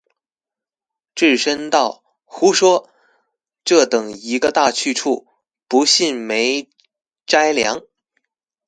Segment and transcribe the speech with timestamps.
[1.13, 2.89] 智深道：“胡说，
[3.63, 5.27] 这等一个大去处，
[5.67, 6.67] 不信没
[7.27, 7.83] 斋粮。